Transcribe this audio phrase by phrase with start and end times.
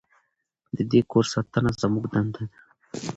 [0.77, 2.45] د دې کور ساتنه زموږ دنده ده.